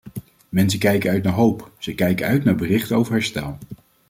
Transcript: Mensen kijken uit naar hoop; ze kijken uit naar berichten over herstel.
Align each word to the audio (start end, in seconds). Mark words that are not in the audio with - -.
Mensen 0.49 0.79
kijken 0.79 1.11
uit 1.11 1.23
naar 1.23 1.33
hoop; 1.33 1.71
ze 1.77 1.95
kijken 1.95 2.25
uit 2.27 2.43
naar 2.43 2.55
berichten 2.55 2.95
over 2.97 3.11
herstel. 3.13 3.57